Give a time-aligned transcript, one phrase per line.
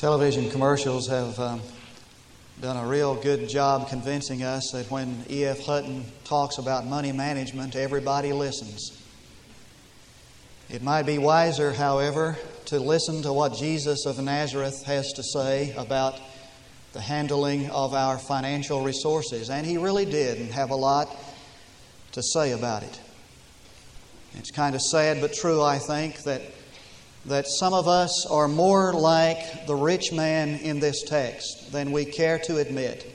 [0.00, 1.60] Television commercials have um,
[2.62, 5.66] done a real good job convincing us that when E.F.
[5.66, 8.98] Hutton talks about money management, everybody listens.
[10.70, 15.74] It might be wiser, however, to listen to what Jesus of Nazareth has to say
[15.76, 16.18] about
[16.94, 19.50] the handling of our financial resources.
[19.50, 21.14] And he really did have a lot
[22.12, 23.00] to say about it.
[24.32, 26.40] It's kind of sad but true, I think, that
[27.26, 32.04] that some of us are more like the rich man in this text than we
[32.04, 33.06] care to admit.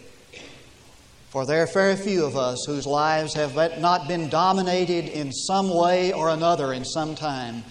[1.29, 5.69] For there are very few of us whose lives have not been dominated in some
[5.69, 7.63] way or another in some time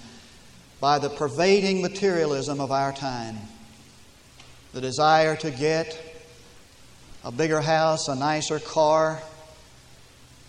[0.81, 3.39] by the pervading materialism of our time.
[4.75, 5.99] The desire to get
[7.25, 9.23] a bigger house, a nicer car,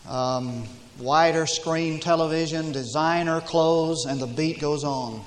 [0.09, 0.65] um,
[0.99, 5.23] wider screen television, designer clothes, and the beat goes on.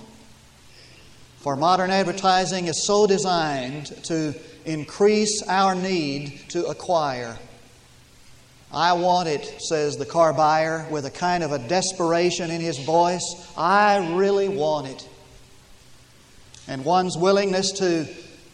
[1.38, 4.34] For modern advertising is so designed to
[4.64, 7.38] increase our need to acquire.
[8.72, 12.78] I want it, says the car buyer with a kind of a desperation in his
[12.78, 13.22] voice.
[13.56, 15.08] I really want it.
[16.66, 18.06] And one's willingness to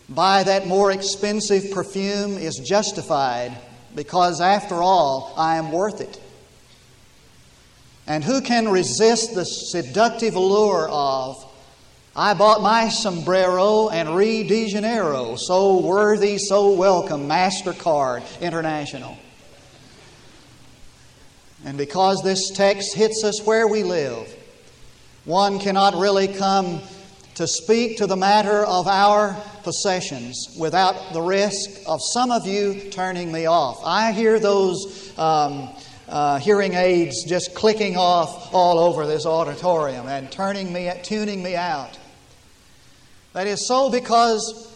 [0.08, 3.56] buy that more expensive perfume is justified
[3.94, 6.20] because, after all, I am worth it.
[8.06, 11.43] And who can resist the seductive allure of
[12.16, 19.18] I bought my sombrero and Rio de Janeiro, so worthy, so welcome, MasterCard International.
[21.64, 24.32] And because this text hits us where we live,
[25.24, 26.82] one cannot really come
[27.34, 32.90] to speak to the matter of our possessions without the risk of some of you
[32.92, 33.80] turning me off.
[33.84, 35.68] I hear those um,
[36.08, 41.56] uh, hearing aids just clicking off all over this auditorium and turning me, tuning me
[41.56, 41.98] out.
[43.34, 44.72] That is so because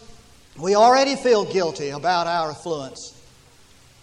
[0.57, 3.15] we already feel guilty about our affluence.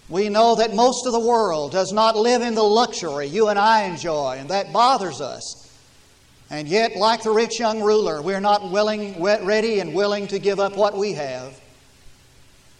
[0.09, 3.59] We know that most of the world does not live in the luxury you and
[3.59, 5.63] I enjoy, and that bothers us.
[6.49, 10.59] And yet, like the rich young ruler, we're not willing, ready and willing to give
[10.59, 11.61] up what we have.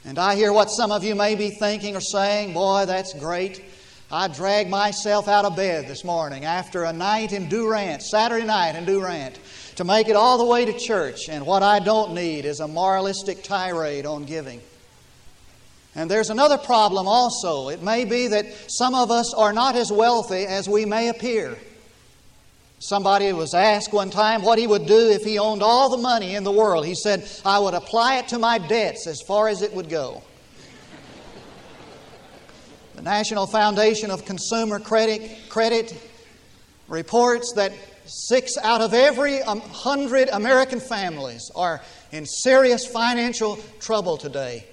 [0.05, 3.63] And I hear what some of you may be thinking or saying, boy, that's great.
[4.11, 8.77] I dragged myself out of bed this morning after a night in Durant, Saturday night
[8.77, 9.37] in Durant,
[9.77, 12.69] to make it all the way to church, and what I don't need is a
[12.69, 14.61] moralistic tirade on giving.
[15.95, 17.69] And there's another problem also.
[17.69, 21.57] It may be that some of us are not as wealthy as we may appear.
[22.79, 26.35] Somebody was asked one time what he would do if he owned all the money
[26.35, 26.85] in the world.
[26.85, 30.23] He said, I would apply it to my debts as far as it would go.
[32.95, 35.99] the National Foundation of Consumer Credit, Credit
[36.89, 37.73] reports that
[38.07, 44.67] Six out of every um, hundred American families are in serious financial trouble today.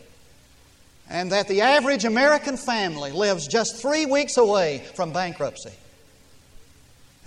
[1.10, 5.74] And that the average American family lives just three weeks away from bankruptcy.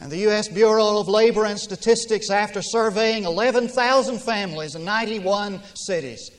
[0.00, 0.48] And the U.S.
[0.48, 6.30] Bureau of Labor and Statistics, after surveying 11,000 families in 91 cities,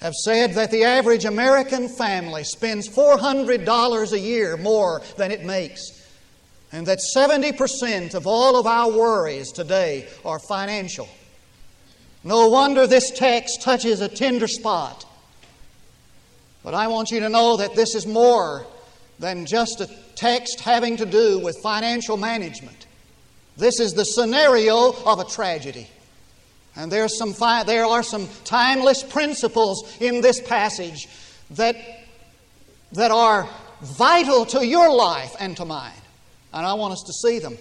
[0.00, 5.97] have said that the average American family spends $400 a year more than it makes
[6.72, 11.08] and that 70% of all of our worries today are financial.
[12.24, 15.04] No wonder this text touches a tender spot.
[16.62, 18.66] But I want you to know that this is more
[19.18, 22.86] than just a text having to do with financial management.
[23.56, 25.88] This is the scenario of a tragedy.
[26.76, 31.08] And there's some fi- there are some timeless principles in this passage
[31.52, 31.76] that,
[32.92, 33.48] that are
[33.80, 35.92] vital to your life and to mine.
[36.58, 37.56] And I want us to see them.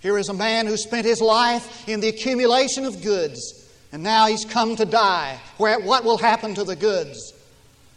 [0.00, 4.26] Here is a man who spent his life in the accumulation of goods, and now
[4.26, 5.38] he's come to die.
[5.56, 7.32] Where, what will happen to the goods?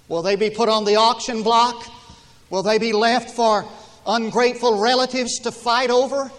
[0.07, 1.91] Will they be put on the auction block?
[2.49, 3.65] Will they be left for
[4.07, 6.31] ungrateful relatives to fight over?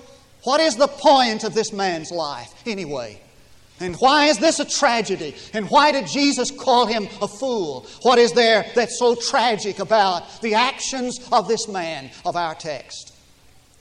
[0.45, 3.21] What is the point of this man's life, anyway?
[3.81, 5.35] And why is this a tragedy?
[5.53, 7.87] And why did Jesus call him a fool?
[8.01, 13.14] What is there that's so tragic about the actions of this man of our text?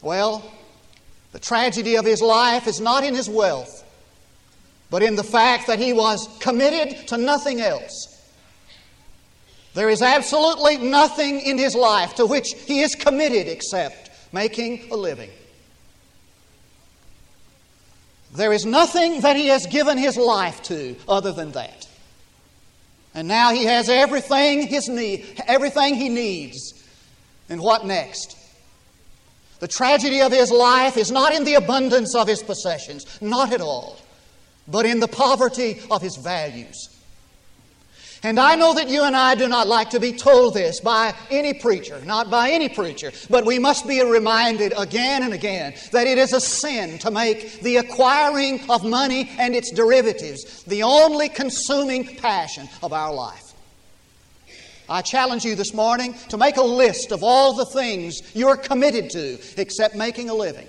[0.03, 0.43] Well,
[1.31, 3.83] the tragedy of his life is not in his wealth,
[4.91, 8.09] but in the fact that he was committed to nothing else.
[9.73, 14.95] There is absolutely nothing in his life to which he is committed except making a
[14.95, 15.31] living.
[18.35, 21.87] There is nothing that he has given his life to other than that.
[23.15, 26.73] And now he has everything, his need, everything he needs.
[27.47, 28.35] And what next?
[29.63, 33.61] The tragedy of his life is not in the abundance of his possessions, not at
[33.61, 33.97] all.
[34.67, 36.89] but in the poverty of his values.
[38.23, 41.13] And I know that you and I do not like to be told this by
[41.29, 46.07] any preacher, not by any preacher, but we must be reminded again and again that
[46.07, 51.29] it is a sin to make the acquiring of money and its derivatives the only
[51.29, 53.42] consuming passion of our life.
[54.93, 59.09] I challenge you this morning to make a list of all the things you're committed
[59.09, 60.67] to except making a living.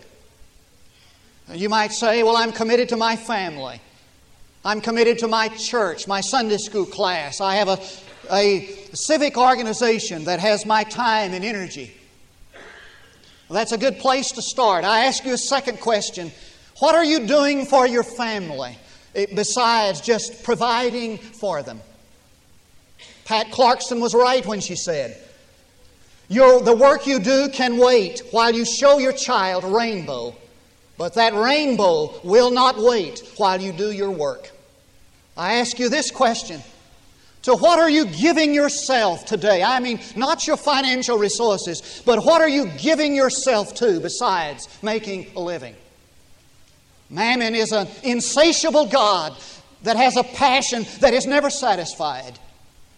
[1.52, 3.82] You might say, Well, I'm committed to my family.
[4.64, 7.42] I'm committed to my church, my Sunday school class.
[7.42, 7.78] I have a,
[8.32, 11.94] a civic organization that has my time and energy.
[13.50, 14.86] Well, that's a good place to start.
[14.86, 16.32] I ask you a second question
[16.78, 18.78] What are you doing for your family
[19.14, 21.82] eh, besides just providing for them?
[23.24, 25.18] Pat Clarkson was right when she said,
[26.28, 30.34] your, The work you do can wait while you show your child a rainbow,
[30.96, 34.50] but that rainbow will not wait while you do your work.
[35.36, 36.62] I ask you this question.
[37.42, 39.62] To what are you giving yourself today?
[39.62, 45.26] I mean, not your financial resources, but what are you giving yourself to besides making
[45.36, 45.76] a living?
[47.10, 49.36] Mammon is an insatiable God
[49.82, 52.38] that has a passion that is never satisfied.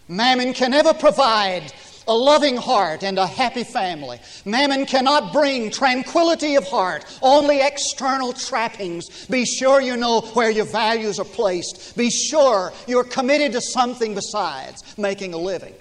[0.07, 1.73] Mammon can never provide
[2.07, 4.19] a loving heart, and a happy family.
[4.45, 9.25] Mammon cannot bring tranquility of heart, only external trappings.
[9.27, 11.97] Be sure you know where your values are placed.
[11.97, 15.73] Be sure you're committed to something besides making a living.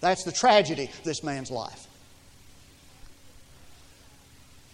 [0.00, 1.86] That's the tragedy of this man's life.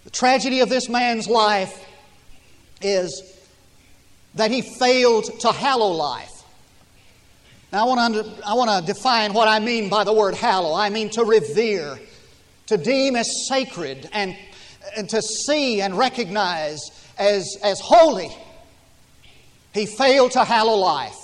[0.04, 1.82] The tragedy of this man's life
[2.82, 3.22] is
[4.34, 6.31] that he failed to hallow life.
[7.72, 10.74] Now, I want, to, I want to define what I mean by the word hallow.
[10.74, 11.98] I mean to revere,
[12.66, 14.36] to deem as sacred, and,
[14.94, 18.30] and to see and recognize as, as holy.
[19.72, 21.16] He failed to hallow life.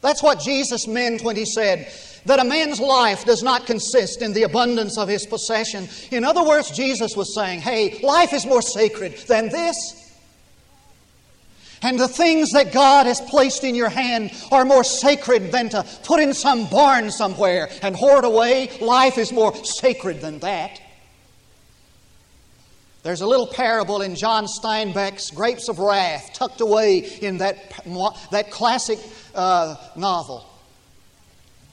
[0.00, 1.90] That's what Jesus meant when he said
[2.26, 5.88] that a man's life does not consist in the abundance of his possession.
[6.12, 10.07] In other words, Jesus was saying, hey, life is more sacred than this.
[11.82, 15.84] And the things that God has placed in your hand are more sacred than to
[16.04, 18.70] put in some barn somewhere and hoard away.
[18.80, 20.80] Life is more sacred than that.
[23.04, 27.56] There's a little parable in John Steinbeck's Grapes of Wrath tucked away in that,
[28.32, 28.98] that classic
[29.34, 30.44] uh, novel.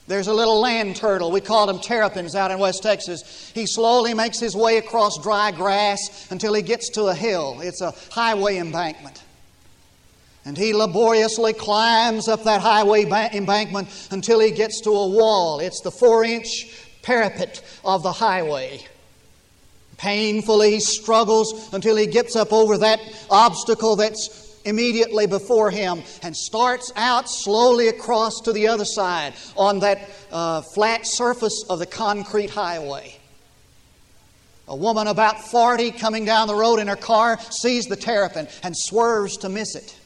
[0.06, 1.32] There's a little land turtle.
[1.32, 3.50] We call them terrapins out in West Texas.
[3.54, 7.60] He slowly makes his way across dry grass until he gets to a hill.
[7.60, 9.22] It's a highway embankment.
[10.46, 15.58] And he laboriously climbs up that highway embankment until he gets to a wall.
[15.58, 16.46] It's the four inch
[17.02, 18.80] parapet of the highway.
[19.98, 26.36] Painfully, he struggles until he gets up over that obstacle that's immediately before him and
[26.36, 31.86] starts out slowly across to the other side on that uh, flat surface of the
[31.86, 33.16] concrete highway.
[34.68, 38.76] A woman about 40 coming down the road in her car sees the terrapin and
[38.76, 39.96] swerves to miss it.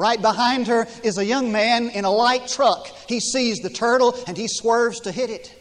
[0.00, 2.86] Right behind her is a young man in a light truck.
[3.06, 5.54] He sees the turtle and he swerves to hit it.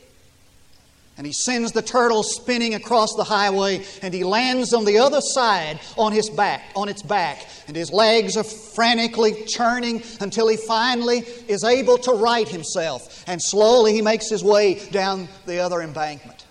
[1.18, 5.20] And he sends the turtle spinning across the highway and he lands on the other
[5.20, 7.46] side on his back, on its back.
[7.68, 11.18] And his legs are frantically churning until he finally
[11.50, 13.26] is able to right himself.
[13.28, 16.46] And slowly he makes his way down the other embankment.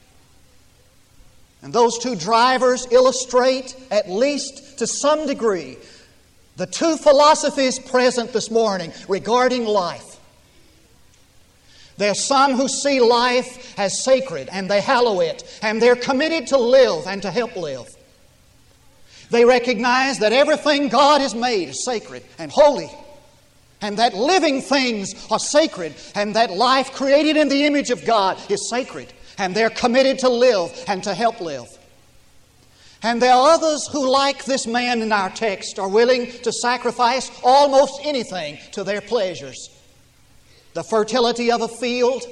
[1.63, 5.79] And those two drivers illustrate, at least to some degree,
[6.59, 10.19] the two philosophies present this morning regarding life.
[11.97, 16.49] There are some who see life as sacred and they hallow it and they're committed
[16.49, 17.89] to live and to help live.
[19.31, 22.91] They recognize that everything God has made is sacred and holy,
[23.81, 28.39] and that living things are sacred, and that life created in the image of God
[28.51, 31.78] is sacred, and they're committed to live and to help live.
[33.03, 37.31] And there are others who, like this man in our text, are willing to sacrifice
[37.45, 39.71] almost anything to their pleasures.
[40.75, 42.25] The fertility of a field,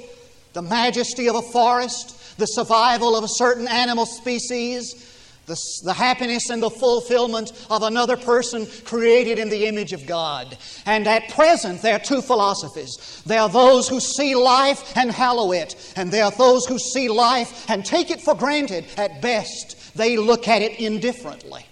[0.53, 5.05] the majesty of a forest, the survival of a certain animal species,
[5.45, 10.57] the, the, happiness and the fulfillment of another person created in the image of God.
[10.85, 13.23] And at present, there are two philosophies.
[13.25, 17.07] There are those who see life and hallow it, and there are those who see
[17.07, 21.65] life and take it for granted at best they look at it indifferently.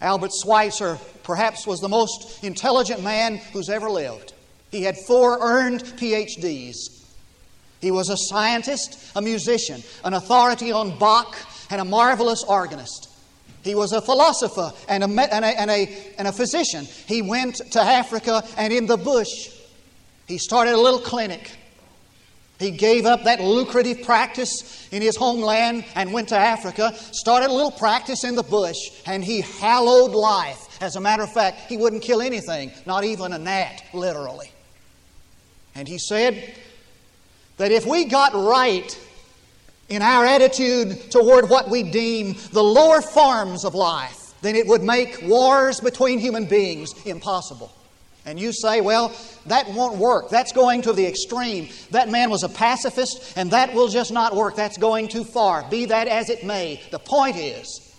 [0.00, 4.32] Albert Schweitzer perhaps was the most intelligent man who's ever lived.
[4.70, 7.04] He had four earned PhDs.
[7.80, 11.36] He was a scientist, a musician, an authority on Bach,
[11.70, 13.08] and a marvelous organist.
[13.62, 16.86] He was a philosopher and a, and, a, and, a, and a physician.
[17.06, 19.50] He went to Africa and in the bush,
[20.26, 21.50] he started a little clinic.
[22.62, 27.52] He gave up that lucrative practice in his homeland and went to Africa, started a
[27.52, 30.80] little practice in the bush, and he hallowed life.
[30.80, 34.52] As a matter of fact, he wouldn't kill anything, not even a gnat, literally.
[35.74, 36.54] And he said
[37.56, 38.98] that if we got right
[39.88, 44.82] in our attitude toward what we deem the lower forms of life, then it would
[44.82, 47.72] make wars between human beings impossible.
[48.24, 49.12] And you say, well,
[49.46, 50.30] that won't work.
[50.30, 51.68] That's going to the extreme.
[51.90, 54.54] That man was a pacifist, and that will just not work.
[54.54, 55.68] That's going too far.
[55.68, 56.80] Be that as it may.
[56.92, 57.92] The point is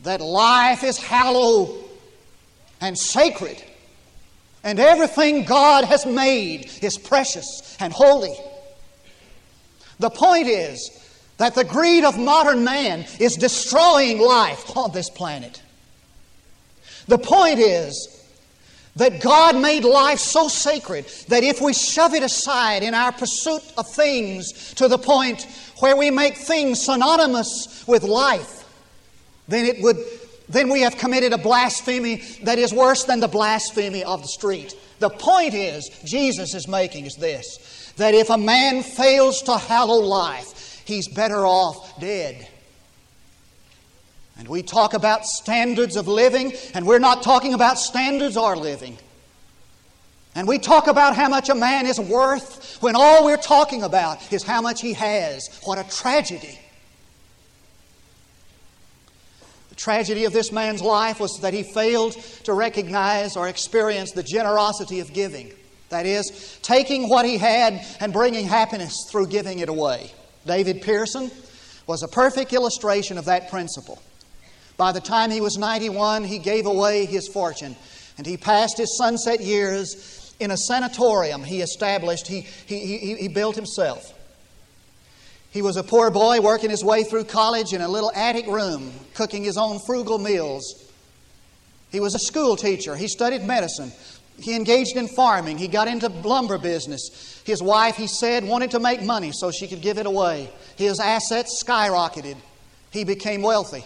[0.00, 1.84] that life is hallowed
[2.80, 3.62] and sacred,
[4.64, 8.34] and everything God has made is precious and holy.
[9.98, 10.96] The point is
[11.36, 15.60] that the greed of modern man is destroying life on this planet.
[17.06, 18.19] The point is
[18.96, 23.62] that God made life so sacred that if we shove it aside in our pursuit
[23.78, 25.46] of things to the point
[25.78, 28.64] where we make things synonymous with life,
[29.48, 29.96] then it would
[30.48, 34.74] then we have committed a blasphemy that is worse than the blasphemy of the street.
[34.98, 39.98] The point is, Jesus is making is this that if a man fails to hallow
[39.98, 42.48] life, he's better off dead.
[44.40, 48.96] And we talk about standards of living, and we're not talking about standards or living.
[50.34, 54.32] And we talk about how much a man is worth when all we're talking about
[54.32, 55.60] is how much he has.
[55.64, 56.58] What a tragedy.
[59.68, 62.12] The tragedy of this man's life was that he failed
[62.44, 65.52] to recognize or experience the generosity of giving.
[65.90, 70.12] That is, taking what he had and bringing happiness through giving it away.
[70.46, 71.30] David Pearson
[71.86, 74.00] was a perfect illustration of that principle.
[74.80, 77.76] By the time he was 91, he gave away his fortune
[78.16, 83.28] and he passed his sunset years in a sanatorium he established, he, he, he, he
[83.28, 84.14] built himself.
[85.50, 88.90] He was a poor boy working his way through college in a little attic room,
[89.12, 90.90] cooking his own frugal meals.
[91.92, 92.96] He was a school teacher.
[92.96, 93.92] He studied medicine.
[94.38, 95.58] He engaged in farming.
[95.58, 97.42] He got into lumber business.
[97.44, 100.48] His wife, he said, wanted to make money so she could give it away.
[100.76, 102.38] His assets skyrocketed.
[102.90, 103.84] He became wealthy.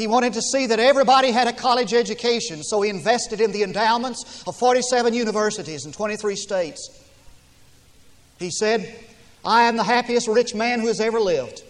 [0.00, 3.62] He wanted to see that everybody had a college education, so he invested in the
[3.62, 7.04] endowments of 47 universities in 23 states.
[8.38, 8.94] He said,
[9.44, 11.62] I am the happiest rich man who has ever lived.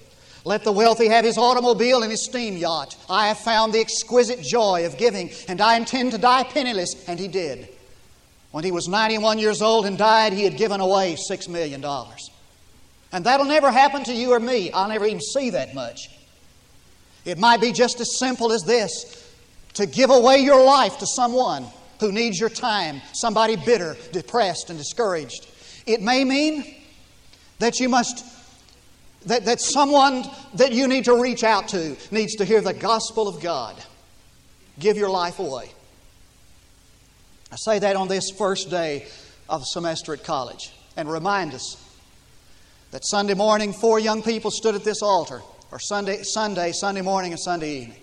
[0.45, 2.97] Let the wealthy have his automobile and his steam yacht.
[3.09, 7.09] I have found the exquisite joy of giving, and I intend to die penniless.
[7.09, 7.69] And he did.
[8.53, 11.85] When he was 91 years old and died, he had given away $6 million.
[13.11, 14.71] And that'll never happen to you or me.
[14.71, 16.20] I'll never even see that much.
[17.25, 19.17] It might be just as simple as this
[19.75, 21.67] to give away your life to someone
[22.01, 25.47] who needs your time, somebody bitter, depressed, and discouraged.
[25.87, 26.77] It may mean
[27.59, 28.25] that you must,
[29.27, 30.25] that, that someone
[30.55, 33.77] that you need to reach out to needs to hear the gospel of God.
[34.79, 35.71] Give your life away.
[37.53, 39.07] I say that on this first day
[39.49, 41.77] of semester at college and remind us
[42.93, 47.33] that Sunday morning, four young people stood at this altar or Sunday, Sunday, Sunday morning,
[47.33, 48.01] and Sunday evening.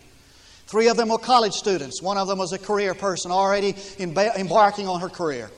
[0.67, 2.01] Three of them were college students.
[2.01, 5.49] One of them was a career person already embarking on her career.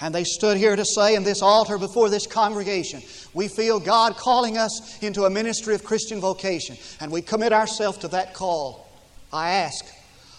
[0.00, 3.02] And they stood here to say in this altar before this congregation,
[3.32, 7.98] we feel God calling us into a ministry of Christian vocation, and we commit ourselves
[7.98, 8.86] to that call.
[9.32, 9.84] I ask,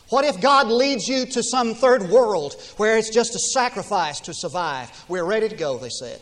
[0.09, 4.33] what if God leads you to some third world where it's just a sacrifice to
[4.33, 4.91] survive?
[5.09, 6.21] We're ready to go, they said.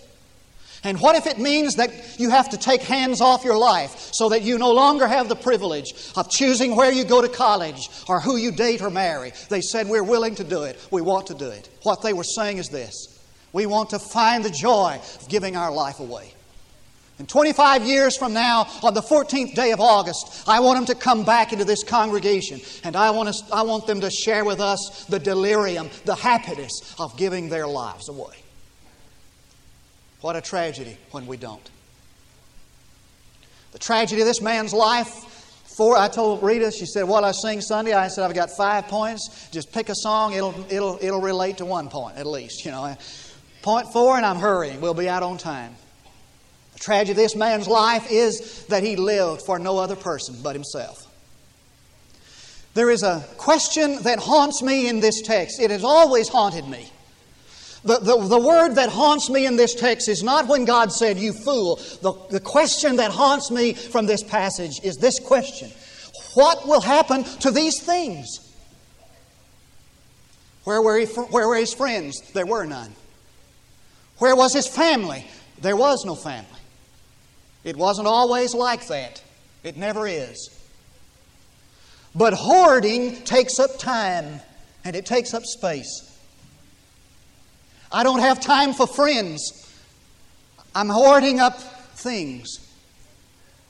[0.85, 4.29] And what if it means that you have to take hands off your life so
[4.29, 8.19] that you no longer have the privilege of choosing where you go to college or
[8.19, 9.33] who you date or marry?
[9.49, 10.79] They said, We're willing to do it.
[10.91, 11.67] We want to do it.
[11.81, 13.19] What they were saying is this
[13.51, 16.33] we want to find the joy of giving our life away.
[17.17, 21.01] And 25 years from now, on the 14th day of August, I want them to
[21.01, 25.05] come back into this congregation and I want, I want them to share with us
[25.09, 28.44] the delirium, the happiness of giving their lives away.
[30.21, 31.69] What a tragedy when we don't.
[33.71, 35.07] The tragedy of this man's life.
[35.75, 38.87] Four, I told Rita, she said, What I sing Sunday, I said, I've got five
[38.87, 39.49] points.
[39.51, 42.95] Just pick a song, it'll, it'll, it'll relate to one point at least, you know.
[43.61, 44.79] Point four, and I'm hurrying.
[44.79, 45.75] We'll be out on time.
[46.73, 50.55] The tragedy of this man's life is that he lived for no other person but
[50.55, 51.05] himself.
[52.73, 55.61] There is a question that haunts me in this text.
[55.61, 56.91] It has always haunted me.
[57.85, 61.19] The, the, the, word that haunts me in this text is not when God said,
[61.19, 61.75] You fool.
[62.01, 65.71] The, the question that haunts me from this passage is this question
[66.33, 68.39] What will happen to these things?
[70.63, 72.21] Where were, he, where were his friends?
[72.31, 72.91] There were none.
[74.17, 75.27] Where was his family?
[75.61, 76.49] There was no family.
[77.63, 79.21] It wasn't always like that.
[79.63, 80.49] It never is.
[82.15, 84.39] But hoarding takes up time
[84.83, 86.14] and it takes up space.
[87.91, 89.61] I don't have time for friends.
[90.73, 92.59] I'm hoarding up things.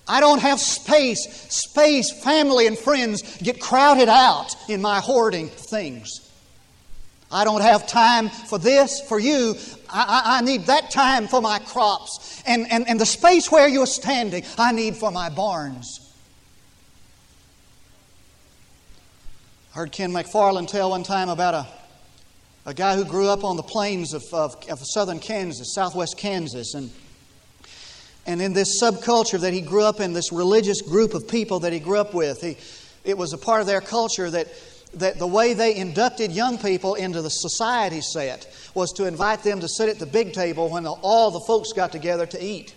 [0.08, 1.28] I don't have space.
[1.50, 6.22] Space, family, and friends get crowded out in my hoarding things.
[7.32, 9.56] I don't have time for this, for you.
[9.90, 12.42] I, I, I, need that time for my crops.
[12.46, 16.00] And, and, and the space where you're standing, I need for my barns.
[19.74, 21.68] I heard Ken McFarland tell one time about a,
[22.66, 26.74] a guy who grew up on the plains of, of, of southern Kansas, southwest Kansas.
[26.74, 26.90] And,
[28.26, 31.74] and in this subculture that he grew up in, this religious group of people that
[31.74, 32.58] he grew up with, he,
[33.04, 34.48] it was a part of their culture that
[34.96, 39.60] that the way they inducted young people into the society set was to invite them
[39.60, 42.74] to sit at the big table when the, all the folks got together to eat.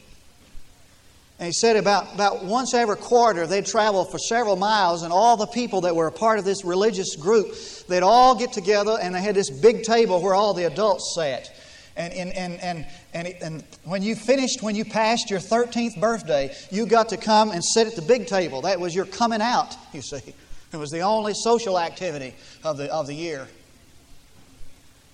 [1.39, 5.37] And he said about, about once every quarter they'd travel for several miles, and all
[5.37, 7.55] the people that were a part of this religious group,
[7.89, 11.55] they'd all get together and they had this big table where all the adults sat.
[11.97, 16.55] And, and, and, and, and, and when you finished, when you passed your 13th birthday,
[16.71, 18.63] you got to come and sit at the big table.
[18.63, 20.35] That was your coming out, you see.
[20.73, 23.49] It was the only social activity of the, of the year.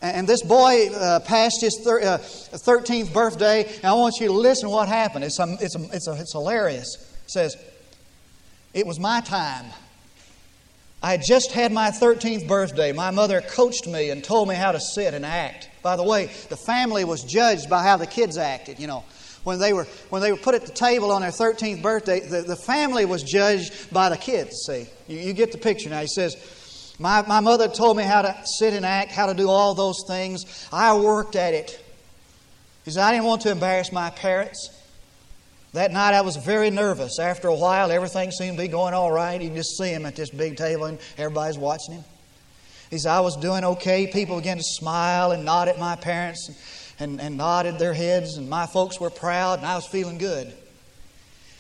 [0.05, 4.35] And this boy uh, passed his thir- uh, 13th birthday, and I want you to
[4.35, 5.25] listen to what happened.
[5.25, 6.97] It's, um, it's, um, it's, it's hilarious.
[7.25, 7.57] It says,
[8.75, 9.65] It was my time.
[11.03, 12.93] I had just had my 13th birthday.
[12.93, 15.71] My mother coached me and told me how to sit and act.
[15.83, 19.05] By the way, the family was judged by how the kids acted, you know
[19.45, 22.43] when they were when they were put at the table on their 13th birthday, the,
[22.43, 24.65] the family was judged by the kids.
[24.67, 26.01] See, you, you get the picture now.
[26.01, 26.35] He says,
[26.99, 30.05] my, my mother told me how to sit and act, how to do all those
[30.07, 30.69] things.
[30.73, 31.81] I worked at it.
[32.85, 34.71] He said, I didn't want to embarrass my parents.
[35.73, 37.19] That night I was very nervous.
[37.19, 39.41] After a while, everything seemed to be going all right.
[39.43, 42.05] You just see him at this big table and everybody's watching him.
[42.91, 44.07] He said, I was doing okay.
[44.07, 46.49] People began to smile and nod at my parents
[47.01, 50.53] and, and nodded their heads, and my folks were proud, and I was feeling good.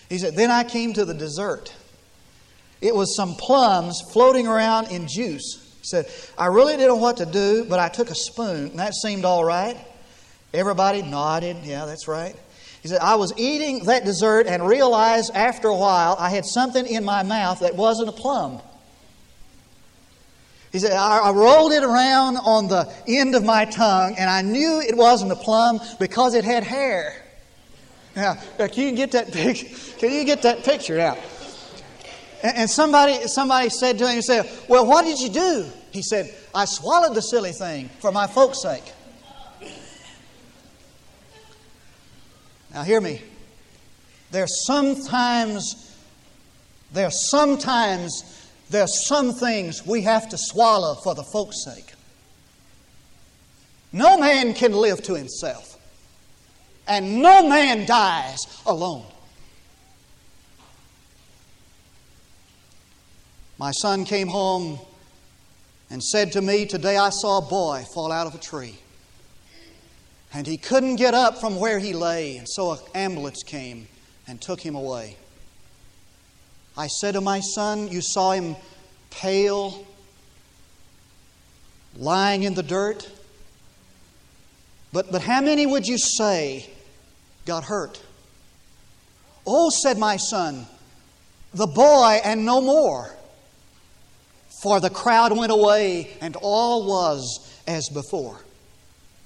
[0.08, 1.74] He said, Then I came to the dessert.
[2.84, 5.74] It was some plums floating around in juice.
[5.80, 8.78] He said, I really didn't know what to do, but I took a spoon, and
[8.78, 9.78] that seemed all right.
[10.52, 11.56] Everybody nodded.
[11.64, 12.36] Yeah, that's right.
[12.82, 16.86] He said, I was eating that dessert and realized after a while I had something
[16.86, 18.60] in my mouth that wasn't a plum.
[20.70, 24.42] He said, I, I rolled it around on the end of my tongue, and I
[24.42, 27.22] knew it wasn't a plum because it had hair.
[28.14, 29.68] Now, can you get that picture?
[29.96, 31.16] Can you get that picture now?
[32.44, 35.66] And, somebody, somebody said to him, he said, Well, what did you do?
[35.92, 38.84] He said, I swallowed the silly thing for my folks' sake.
[42.74, 43.22] Now, hear me.
[44.30, 45.96] There's sometimes,
[46.92, 51.94] there's sometimes there's some things we have to swallow for the folks' sake.
[53.90, 55.78] No man can live to himself,
[56.86, 59.06] and no man dies alone.
[63.58, 64.78] My son came home
[65.90, 68.76] and said to me, Today I saw a boy fall out of a tree.
[70.32, 73.86] And he couldn't get up from where he lay, and so an ambulance came
[74.26, 75.16] and took him away.
[76.76, 78.56] I said to my son, You saw him
[79.10, 79.86] pale,
[81.96, 83.08] lying in the dirt.
[84.92, 86.68] But, but how many would you say
[87.46, 88.02] got hurt?
[89.46, 90.66] Oh, said my son,
[91.52, 93.14] the boy and no more.
[94.64, 98.40] For the crowd went away and all was as before.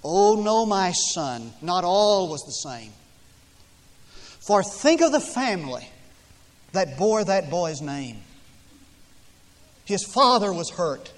[0.03, 2.90] Oh, no, my son, not all was the same.
[4.44, 5.88] For think of the family
[6.72, 8.16] that bore that boy's name.
[9.85, 11.12] His father was hurt,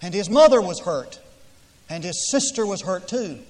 [0.00, 1.20] and his mother was hurt,
[1.90, 3.40] and his sister was hurt too.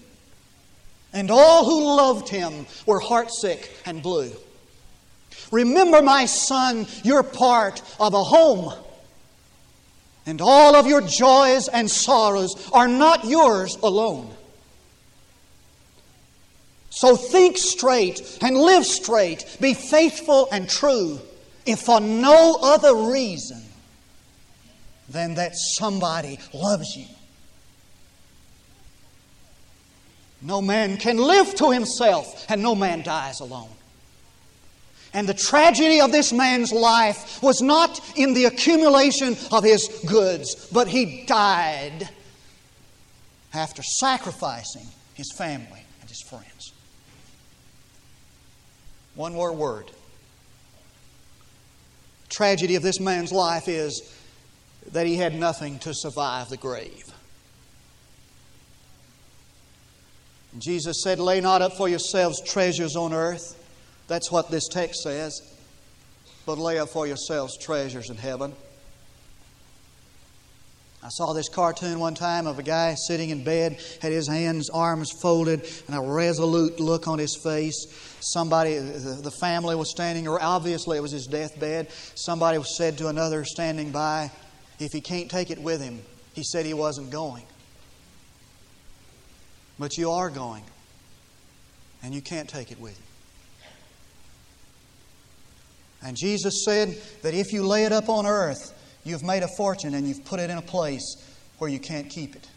[1.12, 4.33] And all who loved him were heartsick and blue.
[5.53, 8.75] Remember, my son, you're part of a home.
[10.31, 14.33] And all of your joys and sorrows are not yours alone.
[16.90, 19.45] So think straight and live straight.
[19.61, 21.19] Be faithful and true
[21.66, 23.61] if for no other reason
[25.09, 27.07] than that somebody loves you.
[30.40, 33.69] No man can live to himself, and no man dies alone.
[35.12, 40.68] And the tragedy of this man's life was not in the accumulation of his goods,
[40.73, 42.09] but he died
[43.53, 46.73] after sacrificing his family and his friends.
[49.14, 49.90] One more word.
[52.29, 54.16] tragedy of this man's life is
[54.92, 57.12] that he had nothing to survive the grave.
[60.59, 63.60] Jesus said, Lay not up for yourselves treasures on earth.
[64.11, 65.40] That's what this text says.
[66.44, 68.53] But lay up for yourselves treasures in heaven.
[71.01, 74.68] I saw this cartoon one time of a guy sitting in bed, had his hands,
[74.68, 77.87] arms folded, and a resolute look on his face.
[78.18, 81.92] Somebody, the family was standing, or obviously it was his deathbed.
[82.16, 84.33] Somebody said to another standing by,
[84.81, 86.01] if he can't take it with him,
[86.35, 87.44] he said he wasn't going.
[89.79, 90.64] But you are going,
[92.03, 93.10] and you can't take it with you.
[96.02, 98.72] And Jesus said that if you lay it up on earth,
[99.04, 101.16] you've made a fortune and you've put it in a place
[101.58, 102.48] where you can't keep it.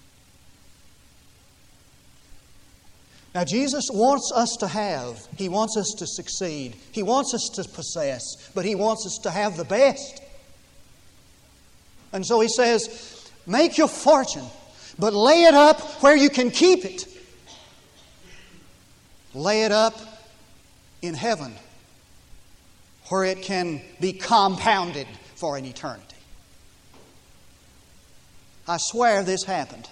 [3.36, 7.64] Now, Jesus wants us to have, He wants us to succeed, He wants us to
[7.64, 10.22] possess, but He wants us to have the best.
[12.14, 14.46] And so He says, Make your fortune,
[15.00, 17.08] but lay it up where you can keep it.
[19.34, 20.00] Lay it up
[21.02, 21.56] in heaven
[23.10, 26.08] where it can be compounded for an eternity.
[28.68, 29.90] I swear this happened.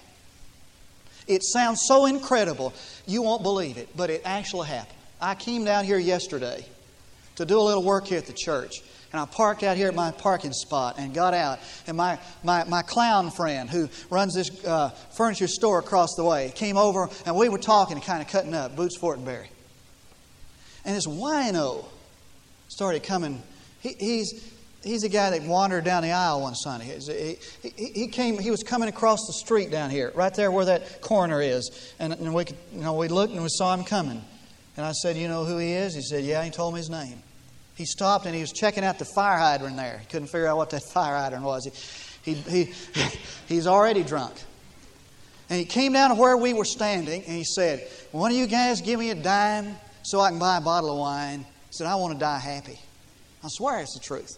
[1.26, 2.72] It sounds so incredible,
[3.06, 4.98] you won't believe it, but it actually happened.
[5.20, 6.66] I came down here yesterday
[7.36, 8.82] to do a little work here at the church.
[9.12, 11.58] And I parked out here at my parking spot and got out.
[11.86, 16.50] And my, my, my clown friend, who runs this uh, furniture store across the way,
[16.54, 19.48] came over and we were talking and kind of cutting up, Boots Fortenberry.
[20.84, 21.84] And this wino
[22.72, 23.42] started coming.
[23.80, 26.98] He, he's, he's a guy that wandered down the aisle one Sunday.
[26.98, 27.36] He,
[27.68, 31.02] he, he, came, he was coming across the street down here, right there where that
[31.02, 31.92] corner is.
[31.98, 34.22] And, and we, could, you know, we looked and we saw him coming.
[34.76, 35.94] And I said, You know who he is?
[35.94, 37.22] He said, Yeah, he told me his name.
[37.74, 39.98] He stopped and he was checking out the fire hydrant there.
[39.98, 41.68] He couldn't figure out what that fire hydrant was.
[42.24, 42.72] He, he, he,
[43.48, 44.34] he's already drunk.
[45.50, 48.46] And he came down to where we were standing and he said, One of you
[48.46, 51.44] guys give me a dime so I can buy a bottle of wine.
[51.72, 52.78] He said, I want to die happy.
[53.42, 54.36] I swear it's the truth.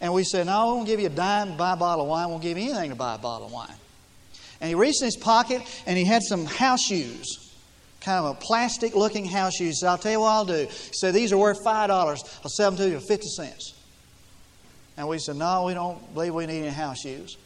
[0.00, 2.08] And we said, No, we won't give you a dime to buy a bottle of
[2.08, 2.24] wine.
[2.24, 3.74] I won't give you anything to buy a bottle of wine.
[4.62, 7.54] And he reached in his pocket and he had some house shoes,
[8.00, 9.82] kind of a plastic looking house shoes.
[9.84, 10.68] I'll tell you what I'll do.
[10.70, 11.90] He said, These are worth $5.
[11.90, 13.74] I'll sell them to you for 50 cents.
[14.96, 17.36] And we said, No, we don't believe we need any house shoes.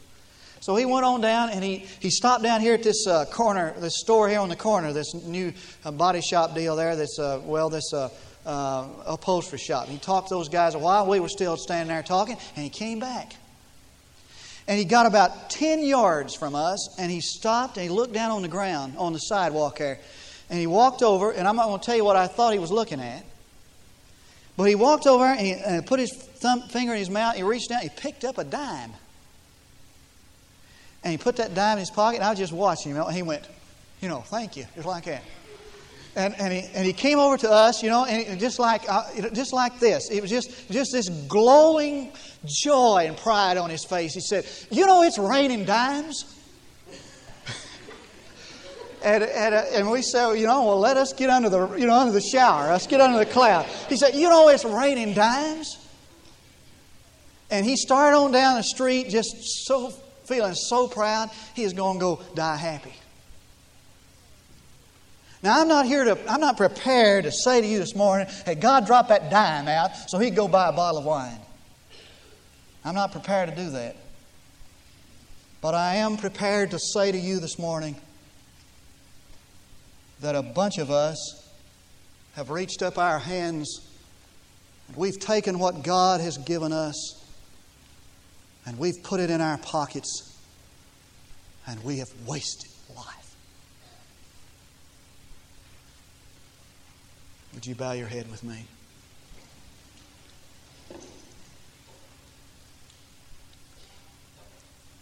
[0.61, 3.75] So he went on down and he, he stopped down here at this uh, corner,
[3.79, 7.41] this store here on the corner, this new uh, body shop deal there, this, uh,
[7.43, 7.93] well, this
[8.45, 9.87] uh, upholstery shop.
[9.87, 11.07] He talked to those guys a while.
[11.07, 13.35] We were still standing there talking, and he came back.
[14.67, 18.31] And he got about 10 yards from us, and he stopped and he looked down
[18.31, 19.99] on the ground, on the sidewalk there.
[20.49, 22.59] And he walked over, and I'm not going to tell you what I thought he
[22.59, 23.23] was looking at.
[24.57, 27.35] But he walked over and he and put his thumb, finger in his mouth.
[27.35, 28.93] He reached down, he picked up a dime.
[31.03, 33.01] And he put that dime in his pocket, and I was just watching him.
[33.01, 33.43] And he went,
[34.01, 35.23] you know, thank you, just like that.
[36.15, 39.03] And, and, he, and he came over to us, you know, and just like, uh,
[39.33, 40.09] just like this.
[40.09, 42.13] It was just, just this glowing
[42.45, 44.13] joy and pride on his face.
[44.13, 46.23] He said, You know, it's raining dimes.
[49.03, 51.85] and, and, uh, and we said, You know, well, let us get under the, you
[51.85, 52.69] know, under the shower.
[52.69, 53.65] Let's get under the cloud.
[53.89, 55.79] He said, You know, it's raining dimes.
[57.51, 59.91] And he started on down the street just so
[60.25, 62.93] feeling so proud, he is going to go die happy.
[65.45, 68.55] Now, I'm not here to, I'm not prepared to say to you this morning, hey,
[68.55, 71.39] God dropped that dime out so he could go buy a bottle of wine.
[72.83, 73.95] I'm not prepared to do that.
[75.61, 77.95] But I am prepared to say to you this morning
[80.21, 81.47] that a bunch of us
[82.35, 83.87] have reached up our hands.
[84.87, 87.23] And we've taken what God has given us
[88.65, 90.35] and we've put it in our pockets
[91.67, 93.25] and we have wasted life.
[97.55, 98.65] Would you bow your head with me?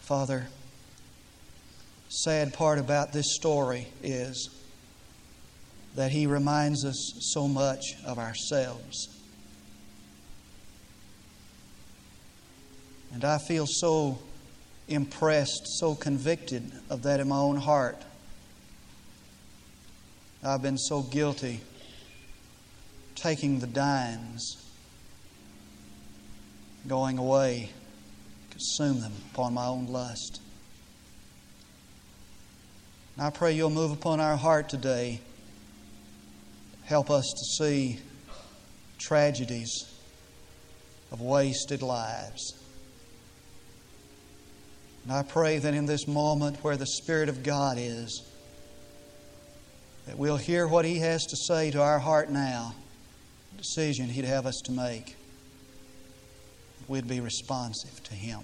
[0.02, 0.46] Father,
[2.10, 4.52] sad part about this story is
[5.96, 9.10] that he reminds us so much of ourselves.
[13.14, 14.20] And I feel so
[14.88, 17.98] impressed, so convicted of that in my own heart.
[20.44, 21.62] I've been so guilty
[23.16, 24.58] taking the dimes,
[26.88, 27.70] going away,
[28.52, 30.42] consume them upon my own lust.
[33.16, 35.22] And I pray you'll move upon our heart today.
[36.86, 38.00] Help us to see
[38.98, 39.86] tragedies
[41.12, 42.54] of wasted lives.
[45.04, 48.24] And I pray that in this moment where the Spirit of God is,
[50.08, 52.74] that we'll hear what He has to say to our heart now,
[53.58, 55.16] decision He'd have us to make.
[56.88, 58.42] We'd be responsive to Him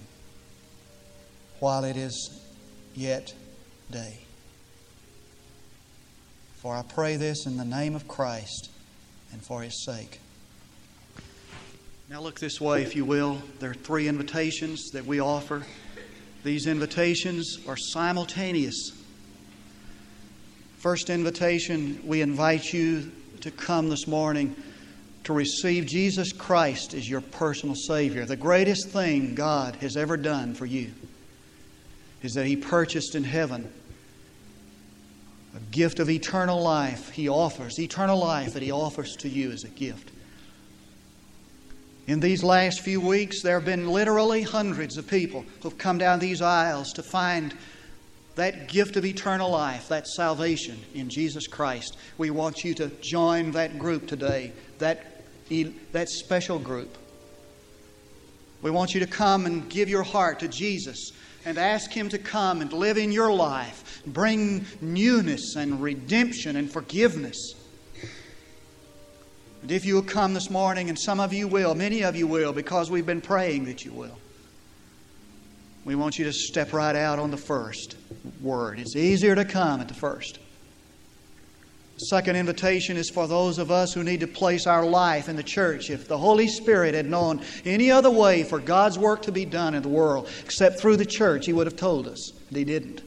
[1.60, 2.40] while it is
[2.96, 3.34] yet
[3.92, 4.20] day.
[6.58, 8.70] For I pray this in the name of Christ
[9.32, 10.20] and for His sake.
[12.10, 13.40] Now, look this way, if you will.
[13.60, 15.64] There are three invitations that we offer.
[16.44, 18.92] These invitations are simultaneous.
[20.78, 24.56] First invitation, we invite you to come this morning
[25.30, 28.26] to receive Jesus Christ as your personal Savior.
[28.26, 30.92] The greatest thing God has ever done for you
[32.24, 33.72] is that He purchased in heaven
[35.56, 37.12] a gift of eternal life.
[37.12, 40.10] He offers, eternal life that He offers to you as a gift.
[42.08, 46.18] In these last few weeks, there have been literally hundreds of people who've come down
[46.18, 47.54] these aisles to find
[48.34, 51.98] that gift of eternal life, that salvation in Jesus Christ.
[52.18, 55.19] We want you to join that group today, that,
[55.92, 56.98] that special group.
[58.62, 61.12] We want you to come and give your heart to Jesus
[61.46, 66.72] and ask Him to come and live in your life, bring newness and redemption and
[66.72, 67.56] forgiveness.
[69.62, 72.28] And if you will come this morning, and some of you will, many of you
[72.28, 74.18] will, because we've been praying that you will,
[75.86, 77.96] we want you to step right out on the first
[78.42, 78.80] word.
[78.80, 80.40] It's easier to come at the first.
[82.00, 85.44] Second invitation is for those of us who need to place our life in the
[85.44, 85.90] church.
[85.90, 89.76] If the Holy Spirit had known any other way for God's work to be done
[89.76, 92.32] in the world except through the church, He would have told us.
[92.50, 93.02] But He didn't.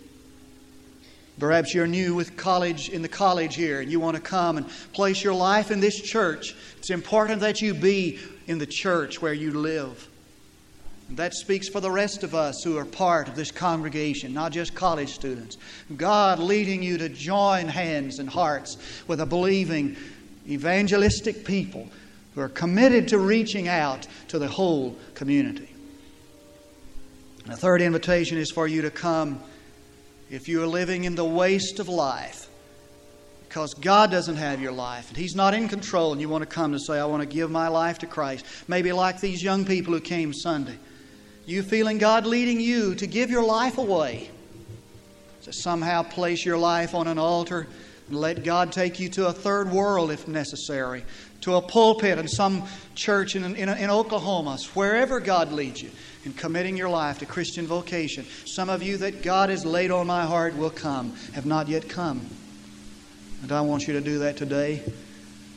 [1.38, 4.68] Perhaps you're new with college in the college here and you want to come and
[4.92, 6.54] place your life in this church.
[6.76, 10.06] It's important that you be in the church where you live.
[11.16, 14.74] That speaks for the rest of us who are part of this congregation, not just
[14.74, 15.58] college students.
[15.96, 19.96] God leading you to join hands and hearts with a believing,
[20.48, 21.88] evangelistic people
[22.34, 25.68] who are committed to reaching out to the whole community.
[27.44, 29.40] And the third invitation is for you to come
[30.30, 32.48] if you are living in the waste of life
[33.52, 36.46] because God doesn't have your life and He's not in control, and you want to
[36.46, 38.46] come to say, I want to give my life to Christ.
[38.66, 40.78] Maybe like these young people who came Sunday.
[41.44, 44.30] You feeling God leading you to give your life away,
[45.42, 47.66] to somehow place your life on an altar
[48.08, 51.04] and let God take you to a third world if necessary,
[51.40, 55.90] to a pulpit in some church in, in, in Oklahoma, wherever God leads you
[56.24, 58.24] in committing your life to Christian vocation.
[58.44, 61.88] Some of you that God has laid on my heart will come, have not yet
[61.88, 62.24] come.
[63.42, 64.82] And I want you to do that today.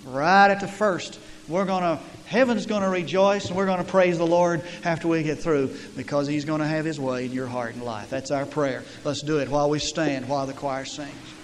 [0.06, 1.20] Right at the first.
[1.48, 5.08] We're going to, heaven's going to rejoice and we're going to praise the Lord after
[5.08, 8.10] we get through because He's going to have His way in your heart and life.
[8.10, 8.84] That's our prayer.
[9.04, 11.35] Let's do it while we stand, while the choir sings.